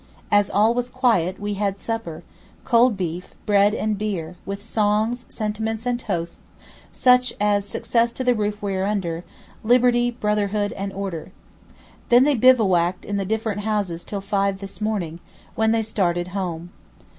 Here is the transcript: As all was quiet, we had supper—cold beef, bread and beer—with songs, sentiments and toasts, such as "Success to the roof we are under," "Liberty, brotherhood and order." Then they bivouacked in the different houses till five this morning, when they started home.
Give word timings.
As 0.31 0.49
all 0.49 0.73
was 0.73 0.89
quiet, 0.89 1.39
we 1.39 1.53
had 1.53 1.79
supper—cold 1.79 2.97
beef, 2.97 3.35
bread 3.45 3.75
and 3.75 3.99
beer—with 3.99 4.63
songs, 4.63 5.27
sentiments 5.29 5.85
and 5.85 5.99
toasts, 5.99 6.39
such 6.91 7.33
as 7.39 7.67
"Success 7.69 8.11
to 8.13 8.23
the 8.23 8.33
roof 8.33 8.63
we 8.63 8.73
are 8.75 8.87
under," 8.87 9.23
"Liberty, 9.63 10.09
brotherhood 10.09 10.71
and 10.71 10.91
order." 10.91 11.31
Then 12.09 12.23
they 12.23 12.33
bivouacked 12.33 13.05
in 13.05 13.17
the 13.17 13.25
different 13.25 13.59
houses 13.59 14.03
till 14.03 14.21
five 14.21 14.57
this 14.57 14.81
morning, 14.81 15.19
when 15.53 15.71
they 15.71 15.83
started 15.83 16.29
home. 16.29 16.71